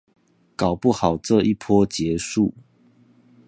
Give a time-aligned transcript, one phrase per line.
[0.55, 2.55] 搞不好這一波結束